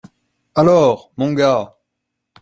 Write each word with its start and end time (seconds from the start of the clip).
Alors! 0.55 1.11
Mon 1.17 1.31
gars! 1.33 1.77